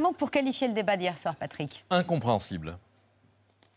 mot 0.00 0.12
pour 0.12 0.30
qualifier 0.30 0.68
le 0.68 0.74
débat 0.74 0.96
d'hier 0.96 1.18
soir, 1.18 1.36
Patrick. 1.36 1.84
Incompréhensible. 1.90 2.78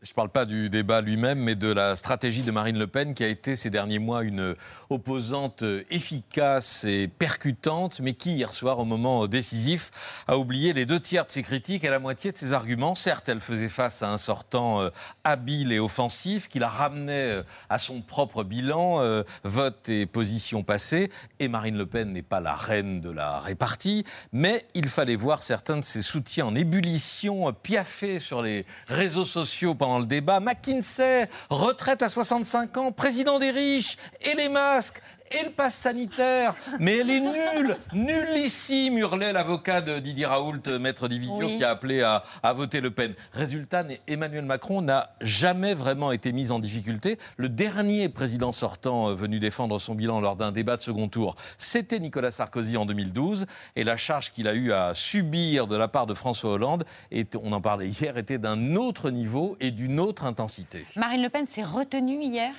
Je 0.04 0.10
ne 0.10 0.16
parle 0.16 0.32
pas 0.32 0.44
du 0.44 0.70
débat 0.70 1.00
lui-même, 1.00 1.40
mais 1.40 1.56
de 1.56 1.72
la 1.72 1.96
stratégie 1.96 2.42
de 2.42 2.52
Marine 2.52 2.78
Le 2.78 2.88
Pen, 2.88 3.14
qui 3.14 3.24
a 3.24 3.28
été 3.30 3.56
ces 3.56 3.70
derniers 3.70 4.00
mois 4.00 4.24
une 4.24 4.54
opposante 4.90 5.64
efficace 5.90 6.84
et 6.84 7.08
percutante, 7.08 8.02
mais 8.02 8.14
qui, 8.14 8.34
hier 8.34 8.54
soir, 8.54 8.80
au 8.80 8.86
moment 8.86 9.28
décisif, 9.28 9.92
a 10.28 10.38
oublié 10.38 10.74
les 10.74 10.86
deux 10.86 11.00
tiers 11.00 11.26
de 11.26 11.32
ses 11.32 11.42
critiques 11.42 11.86
et 11.86 11.90
la 11.90 12.00
moitié 12.00 12.34
de 12.34 12.38
ses 12.38 12.52
arguments. 12.52 12.96
Certes, 12.96 13.30
elle 13.30 13.40
faisait 13.40 13.70
face 13.70 14.04
à 14.04 14.12
un 14.12 14.18
sortant 14.18 14.82
euh, 14.82 14.90
habile 15.24 15.72
et 15.72 15.80
offensif, 15.80 16.50
qui 16.50 16.60
la 16.60 16.68
ramenait 16.68 17.38
euh, 17.38 17.44
à 17.70 17.78
son 17.78 18.02
propre 18.02 18.44
bilan, 18.44 19.02
euh, 19.02 19.24
vote 19.46 19.88
et 19.88 20.06
position 20.06 20.64
passée. 20.64 21.10
Et 21.40 21.48
Marine 21.48 21.78
Le 21.78 21.86
Pen 21.86 22.12
n'est 22.12 22.24
pas 22.24 22.42
la 22.42 22.56
reine 22.56 23.00
de 23.00 23.10
la 23.10 23.40
répartie, 23.40 24.04
mais 24.34 24.66
il 24.74 24.90
fallait 24.90 25.16
voir 25.16 25.44
certains 25.44 25.78
de 25.78 25.86
ses 25.86 26.02
soutiens 26.02 26.48
en 26.48 26.56
ébullition, 26.56 27.54
piaffer 27.54 28.20
sur 28.20 28.42
les 28.42 28.66
réseaux 28.90 29.24
sociaux 29.24 29.76
pendant 29.76 29.93
le 30.00 30.06
débat. 30.06 30.40
McKinsey, 30.40 31.30
retraite 31.50 32.02
à 32.02 32.10
65 32.10 32.78
ans, 32.78 32.92
président 32.92 33.40
des 33.40 33.52
riches, 33.52 33.98
et 34.22 34.36
les 34.36 34.50
masques, 34.50 35.02
et 35.34 35.46
le 35.46 35.52
pass 35.52 35.76
sanitaire. 35.76 36.56
Mais 36.80 36.98
elle 37.00 37.10
est 37.10 37.20
nulle, 37.20 37.78
nullissime, 37.94 38.98
hurlait 38.98 39.34
l'avocat 39.34 39.82
de 39.82 40.00
Didier 40.00 40.26
Raoult, 40.26 40.62
maître 40.80 41.08
Division, 41.08 41.58
qui 41.58 41.64
a 41.64 41.70
appelé 41.70 42.02
à, 42.02 42.24
à, 42.42 42.54
voter 42.54 42.82
Le 42.82 42.92
Pen. 42.92 43.14
Résultat, 43.34 43.84
Emmanuel 44.08 44.46
Macron 44.46 44.82
n'a 44.82 45.14
jamais 45.22 45.74
vraiment 45.74 46.12
été 46.12 46.32
mis 46.32 46.52
en 46.52 46.60
difficulté. 46.60 47.18
Le 47.38 47.50
dernier 47.50 48.10
président 48.10 48.52
sortant 48.52 49.10
euh, 49.10 49.16
venu 49.16 49.40
défendre 49.40 49.80
son 49.80 49.96
bilan 49.96 50.22
lors 50.22 50.36
d'un 50.36 50.52
débat 50.52 50.78
de 50.78 50.82
second 50.82 51.08
tour, 51.08 51.36
c'était 51.58 52.00
Nicolas 52.00 52.32
Sarkozy 52.32 52.78
en 52.78 52.86
2012. 52.86 53.46
Et 53.76 53.84
la 53.84 53.98
charge 53.98 54.32
qu'il 54.32 54.48
a 54.48 54.54
eu 54.54 54.72
à 54.72 54.94
subir 54.94 55.68
de 55.68 55.76
la 55.76 55.88
part 55.88 56.08
de 56.08 56.14
François 56.14 56.52
Hollande, 56.52 56.84
et 57.12 57.26
on 57.42 57.52
en 57.52 57.62
parlait 57.62 57.88
hier, 57.88 58.18
était 58.18 58.38
d'un 58.38 58.76
autre 58.76 59.10
niveau 59.10 59.58
et 59.60 59.72
d'une 59.72 60.00
autre 60.00 60.26
intensité. 60.26 60.86
Marine 60.96 61.22
Le 61.22 61.30
Pen 61.30 61.48
s'est 61.48 61.64
retenue 61.64 62.24
hier? 62.24 62.54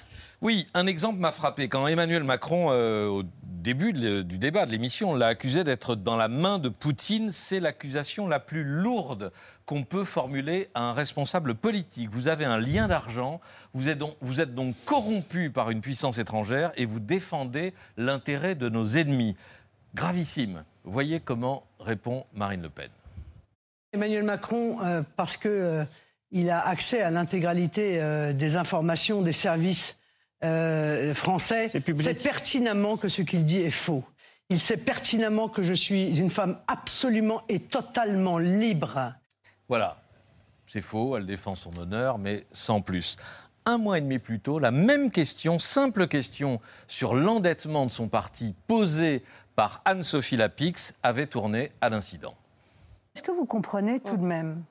Oui, 0.44 0.68
un 0.74 0.86
exemple 0.86 1.20
m'a 1.20 1.32
frappé. 1.32 1.70
Quand 1.70 1.86
Emmanuel 1.86 2.22
Macron, 2.22 2.66
euh, 2.68 3.06
au 3.06 3.22
début 3.42 3.94
du 3.94 4.36
débat 4.36 4.66
de 4.66 4.72
l'émission, 4.72 5.14
l'a 5.14 5.28
accusé 5.28 5.64
d'être 5.64 5.96
dans 5.96 6.16
la 6.16 6.28
main 6.28 6.58
de 6.58 6.68
Poutine, 6.68 7.30
c'est 7.30 7.60
l'accusation 7.60 8.28
la 8.28 8.40
plus 8.40 8.62
lourde 8.62 9.32
qu'on 9.64 9.84
peut 9.84 10.04
formuler 10.04 10.68
à 10.74 10.82
un 10.82 10.92
responsable 10.92 11.54
politique. 11.54 12.10
Vous 12.10 12.28
avez 12.28 12.44
un 12.44 12.60
lien 12.60 12.88
d'argent, 12.88 13.40
vous 13.72 13.88
êtes, 13.88 13.98
donc, 14.54 14.74
corrompu 14.84 15.48
par 15.48 15.70
une 15.70 15.80
puissance 15.80 16.18
étrangère 16.18 16.72
et 16.76 16.84
vous 16.84 17.00
défendez 17.00 17.72
l'intérêt 17.96 18.54
de 18.54 18.68
nos 18.68 18.84
ennemis. 18.84 19.38
Gravissime. 19.94 20.64
Voyez 20.84 21.20
comment 21.20 21.64
répond 21.80 22.26
Marine 22.34 22.60
Le 22.60 22.68
Pen. 22.68 22.90
Emmanuel 23.94 24.24
Macron, 24.24 24.82
euh, 24.82 25.00
parce 25.16 25.38
qu'il 25.38 25.50
euh, 25.50 25.86
a 26.50 26.68
accès 26.68 27.00
à 27.00 27.08
l'intégralité 27.08 28.32
des 28.34 28.56
informations 28.56 29.22
des 29.22 29.32
services 29.32 29.98
euh, 30.42 31.14
français 31.14 31.68
sait 31.68 32.14
pertinemment 32.14 32.96
que 32.96 33.08
ce 33.08 33.22
qu'il 33.22 33.44
dit 33.44 33.60
est 33.60 33.70
faux. 33.70 34.04
Il 34.50 34.60
sait 34.60 34.76
pertinemment 34.76 35.48
que 35.48 35.62
je 35.62 35.72
suis 35.72 36.18
une 36.18 36.30
femme 36.30 36.58
absolument 36.66 37.42
et 37.48 37.60
totalement 37.60 38.38
libre. 38.38 39.14
Voilà, 39.68 40.02
c'est 40.66 40.82
faux, 40.82 41.16
elle 41.16 41.26
défend 41.26 41.54
son 41.54 41.76
honneur, 41.78 42.18
mais 42.18 42.46
sans 42.52 42.80
plus. 42.80 43.16
Un 43.64 43.78
mois 43.78 43.96
et 43.96 44.02
demi 44.02 44.18
plus 44.18 44.40
tôt, 44.40 44.58
la 44.58 44.70
même 44.70 45.10
question, 45.10 45.58
simple 45.58 46.06
question 46.06 46.60
sur 46.86 47.14
l'endettement 47.14 47.86
de 47.86 47.90
son 47.90 48.08
parti 48.08 48.54
posée 48.66 49.22
par 49.56 49.80
Anne-Sophie 49.86 50.36
Lapix 50.36 50.94
avait 51.02 51.26
tourné 51.26 51.72
à 51.80 51.88
l'incident. 51.88 52.34
Est-ce 53.14 53.22
que 53.22 53.30
vous 53.30 53.46
comprenez 53.46 54.00
tout 54.00 54.16
de 54.18 54.24
même 54.24 54.62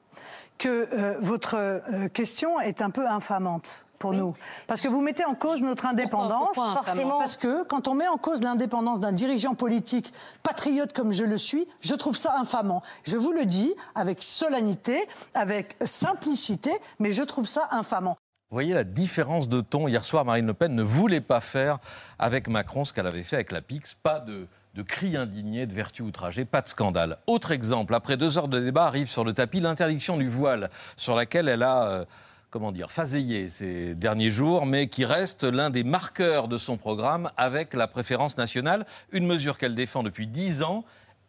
que 0.59 0.88
euh, 0.94 1.17
votre 1.22 1.56
euh, 1.56 2.07
question 2.09 2.59
est 2.59 2.81
un 2.81 2.91
peu 2.91 3.07
infamante? 3.07 3.85
Pour 4.03 4.14
nous. 4.14 4.36
Parce 4.68 4.81
que 4.81 4.90
vous 4.90 5.02
mettez 5.02 5.24
en 5.24 5.34
cause 5.34 5.62
notre 5.62 5.86
indépendance. 5.86 6.56
forcément. 6.58 7.19
Parce 7.19 7.38
que 7.38 7.64
quand 7.64 7.88
on 7.88 7.94
met 7.94 8.08
en 8.09 8.18
cause 8.18 8.44
l'indépendance 8.44 9.00
d'un 9.00 9.14
dirigeant 9.14 9.56
politique 9.56 10.14
patriote 10.44 10.91
comme 10.91 11.14
je 11.14 11.24
le 11.24 11.38
suis, 11.38 11.66
je 11.81 11.96
trouve 11.96 12.18
ça 12.18 12.36
infamant. 12.38 12.84
Je 13.03 13.16
vous 13.16 13.31
le 13.31 13.46
dis 13.46 13.74
avec 13.96 14.22
solennité, 14.22 15.08
avec 15.34 15.78
simplicité, 15.86 16.72
mais 17.00 17.13
je 17.13 17.24
trouve 17.24 17.47
ça 17.47 17.69
infamant. 17.72 18.18
Vous 18.50 18.56
voyez 18.58 18.74
la 18.74 18.84
différence 18.84 19.47
de 19.47 19.62
ton. 19.62 19.88
Hier 19.88 20.03
soir, 20.03 20.25
Marine 20.25 20.47
Le 20.47 20.53
Pen 20.53 20.75
ne 20.75 20.84
voulait 20.84 21.22
pas 21.22 21.40
faire 21.40 21.80
avec 22.19 22.50
Macron 22.50 22.84
ce 22.84 22.92
qu'elle 22.92 23.08
avait 23.08 23.24
fait 23.24 23.38
avec 23.38 23.53
la 23.53 23.62
PIX. 23.62 23.96
Pas 24.03 24.19
de, 24.19 24.47
de 24.74 24.81
cris 24.81 25.16
indignés, 25.16 25.66
de 25.66 25.74
vertu 25.74 26.02
outragée, 26.02 26.44
pas 26.44 26.62
de 26.62 26.68
scandale. 26.68 27.19
Autre 27.25 27.53
exemple, 27.53 27.96
après 27.96 28.18
deux 28.18 28.38
heures 28.38 28.50
de 28.50 28.59
débat, 28.59 28.84
arrive 28.84 29.08
sur 29.08 29.24
le 29.24 29.31
tapis 29.31 29.62
l'interdiction 29.62 30.18
du 30.18 30.28
voile, 30.28 30.69
sur 30.97 31.16
laquelle 31.16 31.47
elle 31.47 31.63
a... 31.63 31.84
Euh, 31.84 32.06
comment 32.53 32.72
dire, 32.72 32.91
faséillé 32.91 33.50
ces 33.50 33.96
derniers 33.96 34.30
jours, 34.30 34.68
mais 34.68 34.86
qui 34.86 35.06
reste 35.06 35.44
l'un 35.44 35.72
des 35.72 35.84
marqueurs 35.84 36.47
de 36.47 36.59
son 36.59 36.78
programme 36.78 37.31
avec 37.36 37.74
la 37.74 37.88
préférence 37.88 38.38
nationale, 38.38 38.86
une 39.12 39.25
mesure 39.25 39.58
qu'elle 39.58 39.74
défend 39.74 40.03
depuis 40.03 40.28
dix 40.28 40.62
ans 40.62 40.86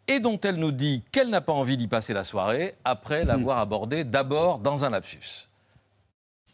et 0.07 0.19
dont 0.19 0.39
elle 0.39 0.57
nous 0.57 0.71
dit 0.71 1.01
qu'elle 1.11 1.31
n'a 1.31 1.41
pas 1.41 1.51
envie 1.51 1.77
d'y 1.77 1.87
passer 1.87 2.13
la 2.13 2.23
soirée 2.23 2.75
après 2.85 3.25
hmm. 3.25 3.29
l'avoir 3.29 3.57
abordée 3.57 4.03
d'abord 4.03 4.59
dans 4.59 4.85
un 4.85 4.91
lapsus. 4.91 5.47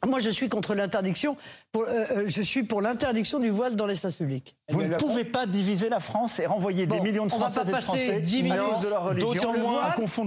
Moi, 0.07 0.21
je 0.21 0.29
suis 0.29 0.47
contre 0.47 0.73
l'interdiction. 0.73 1.35
Euh, 1.75 1.81
euh, 1.81 2.23
je 2.25 2.41
suis 2.41 2.63
pour 2.63 2.81
l'interdiction 2.81 3.39
du 3.39 3.49
voile 3.49 3.75
dans 3.75 3.85
l'espace 3.85 4.15
public. 4.15 4.55
Vous 4.69 4.83
ne 4.83 4.95
pouvez 4.95 5.25
pas 5.25 5.47
diviser 5.47 5.89
la 5.89 5.99
France 5.99 6.39
et 6.39 6.45
renvoyer 6.45 6.87
des 6.87 7.01
millions 7.01 7.25
de 7.25 7.31
Françaises 7.31 7.69
et 7.69 7.73
de 7.73 7.77
Français 7.77 8.21
10 8.21 8.43
millions 8.43 8.79
de 8.81 8.87
leur 8.87 9.03
religion. 9.03 9.53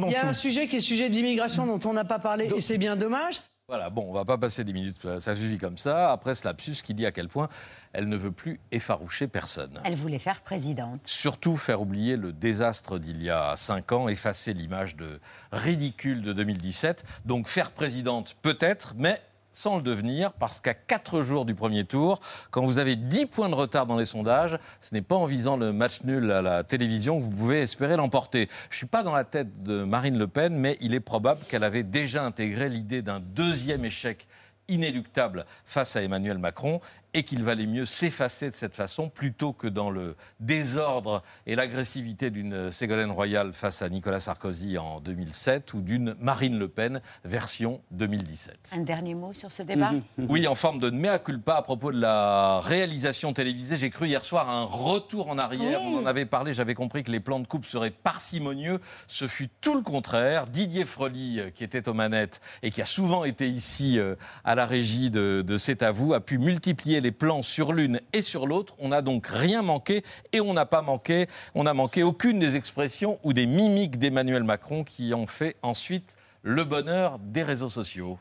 Il 0.07 0.13
y 0.13 0.17
a 0.17 0.29
un 0.29 0.33
sujet 0.35 0.69
qui 0.69 0.77
est 0.77 0.81
sujet 0.81 1.09
d'immigration 1.09 1.67
dont 1.67 1.81
on 1.89 1.95
n'a 1.95 2.05
pas 2.05 2.19
parlé 2.19 2.49
et 2.55 2.61
c'est 2.61 2.79
bien 2.79 2.95
dommage. 2.95 3.41
Voilà, 3.67 3.89
bon, 3.89 4.05
on 4.07 4.13
va 4.13 4.27
pas 4.27 4.37
passer 4.37 4.63
des 4.63 4.75
minutes, 4.75 5.19
ça 5.19 5.35
suffit 5.35 5.57
comme 5.57 5.79
ça. 5.79 6.13
Après 6.13 6.35
ce 6.35 6.47
lapsus 6.47 6.83
qui 6.85 6.93
dit 6.93 7.07
à 7.07 7.13
quel 7.13 7.29
point 7.29 7.49
elle 7.95 8.11
ne 8.11 8.17
veut 8.17 8.31
plus 8.31 8.61
effaroucher 8.73 9.27
personne. 9.27 9.81
Elle 9.85 9.95
voulait 9.95 10.19
faire 10.19 10.43
présidente. 10.43 11.01
Surtout 11.05 11.57
faire 11.57 11.81
oublier 11.81 12.19
le 12.19 12.35
désastre 12.35 12.99
d'il 12.99 13.23
y 13.23 13.31
a 13.31 13.57
cinq 13.57 13.93
ans, 13.93 14.09
effacer 14.09 14.53
l'image 14.53 14.97
de 14.97 15.19
ridicule 15.51 16.21
de 16.21 16.35
2017. 16.35 17.07
Donc 17.25 17.49
faire 17.49 17.71
présidente 17.71 18.37
peut-être, 18.43 18.93
mais 18.99 19.23
sans 19.55 19.77
le 19.77 19.83
devenir, 19.83 20.33
parce 20.33 20.61
qu'à 20.61 20.75
4 20.75 21.23
jours 21.23 21.47
du 21.47 21.55
premier 21.55 21.85
tour, 21.85 22.21
quand 22.51 22.67
vous 22.67 22.79
avez 22.79 22.97
10 22.97 23.27
points 23.27 23.49
de 23.49 23.55
retard 23.55 23.87
dans 23.87 23.97
les 23.97 24.05
sondages, 24.05 24.59
ce 24.81 24.95
n'est 24.95 25.01
pas 25.01 25.15
en 25.15 25.25
visant 25.25 25.57
le 25.57 25.73
match 25.73 26.03
nul 26.03 26.31
à 26.33 26.43
la 26.43 26.65
télévision 26.65 27.19
que 27.19 27.25
vous 27.25 27.31
pouvez 27.31 27.63
espérer 27.63 27.97
l'emporter. 27.97 28.49
Je 28.69 28.75
ne 28.75 28.79
suis 28.79 28.87
pas 28.87 29.03
dans 29.03 29.15
la 29.15 29.25
tête 29.25 29.63
de 29.63 29.85
Marine 29.85 30.19
Le 30.19 30.27
Pen, 30.27 30.55
mais 30.57 30.77
il 30.81 30.93
est 30.93 31.01
probable 31.01 31.41
qu'elle 31.49 31.65
avait 31.65 31.85
déjà 31.85 32.25
intégré 32.25 32.69
l'idée 32.69 33.01
d'un 33.01 33.21
deuxième 33.21 33.85
échec 33.85 34.27
inéluctable 34.69 35.45
face 35.65 35.95
à 35.95 36.03
Emmanuel 36.03 36.39
Macron 36.39 36.81
et 37.15 37.23
qu'il 37.23 37.45
valait 37.45 37.67
mieux 37.67 37.87
s'effacer 37.87 38.51
de 38.51 38.57
cette 38.57 38.75
façon 38.75 39.09
plutôt 39.09 39.53
que 39.53 39.69
dans 39.69 39.91
le 39.91 40.17
désordre 40.41 41.23
et 41.47 41.55
l'agressivité 41.55 42.31
d'une 42.31 42.73
Ségolène 42.73 43.13
Royal 43.13 43.53
face 43.53 43.83
à 43.83 43.89
Nicolas 43.89 44.19
Sarkozy 44.19 44.77
en 44.79 45.01
2007 45.01 45.75
ou 45.75 45.81
d'une 45.81 46.17
Marine 46.21 46.59
Le 46.59 46.69
Pen 46.69 47.01
version 47.25 47.81
2017. 47.93 48.75
Un 48.77 48.81
dernier 48.81 49.15
mot 49.15 49.33
sur 49.33 49.51
ce 49.53 49.63
débat? 49.63 49.93
Oui, 50.29 50.49
en 50.49 50.55
forme 50.55 50.79
de 50.79 50.91
mea 50.91 51.19
culpa 51.19 51.55
à 51.55 51.63
propos 51.63 51.93
de 51.93 52.01
la 52.01 52.59
réalisation 52.61 53.33
télévisée. 53.33 53.77
J'ai 53.77 53.91
cru 53.91 54.09
hier 54.09 54.25
soir 54.25 54.49
à 54.49 54.55
un 54.55 54.65
retour 54.65 55.29
en 55.29 55.39
arrière. 55.39 55.81
Vous 55.81 55.99
en 55.99 56.07
avez 56.07 56.25
parlé, 56.25 56.53
j'avais 56.55 56.75
compris 56.75 57.05
que 57.05 57.13
les 57.13 57.21
plans 57.21 57.39
de 57.39 57.47
coupe 57.47 57.67
seraient 57.67 57.91
parcimonieux. 57.91 58.81
Ce 59.07 59.29
fut 59.29 59.49
tout 59.61 59.75
le 59.77 59.83
contraire. 59.83 60.47
Didier 60.47 60.85
Froli, 60.85 61.41
euh, 61.41 61.51
qui 61.51 61.63
était 61.63 61.89
aux 61.89 61.95
manettes 61.95 62.41
et 62.63 62.71
qui 62.71 62.81
a 62.83 62.85
souvent 62.85 63.25
été 63.25 63.49
ici 63.49 63.99
euh, 63.99 64.17
à 64.45 64.55
la 64.55 64.67
régie 64.67 65.11
de, 65.11 65.45
de 65.47 65.57
C'est 65.57 65.83
à 65.83 65.93
vous, 65.93 66.15
a 66.15 66.21
pu 66.21 66.39
multiplier 66.39 67.01
les 67.05 67.13
plans 67.13 67.43
sur 67.43 67.73
l'une 67.73 68.01
et 68.13 68.23
sur 68.23 68.47
l'autre. 68.47 68.75
On 68.81 68.89
n'a 68.89 69.03
donc 69.03 69.27
rien 69.29 69.63
manqué 69.63 70.03
et 70.33 70.41
on 70.41 70.55
n'a 70.55 70.67
pas 70.67 70.83
manqué, 70.83 71.27
on 71.55 71.63
manqué 71.75 72.03
aucune 72.03 72.41
des 72.41 72.57
expressions 72.57 73.21
ou 73.23 73.33
des 73.33 73.47
mimiques 73.47 73.99
d'Emmanuel 73.99 74.43
Macron 74.43 74.83
qui 74.83 75.15
ont 75.15 75.27
fait 75.27 75.55
ensuite 75.63 76.17
le 76.43 76.65
bonheur 76.65 77.19
des 77.19 77.43
réseaux 77.43 77.69
sociaux. 77.69 78.19